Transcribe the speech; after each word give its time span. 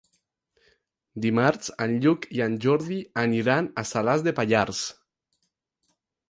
Dimarts 1.25 1.69
en 1.85 1.93
Lluc 2.05 2.25
i 2.37 2.41
en 2.45 2.55
Jordi 2.63 2.97
aniran 3.25 3.69
a 3.83 3.85
Salàs 3.91 4.25
de 4.29 4.35
Pallars. 4.41 4.81